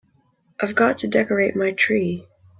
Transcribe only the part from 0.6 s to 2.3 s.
got to decorate my tree.